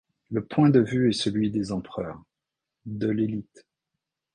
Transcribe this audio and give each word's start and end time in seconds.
Le 0.31 0.43
point 0.43 0.69
de 0.71 0.79
vue 0.79 1.09
est 1.11 1.13
celui 1.13 1.51
des 1.51 1.71
empereurs, 1.71 2.23
de 2.87 3.07
l'élite. 3.11 3.67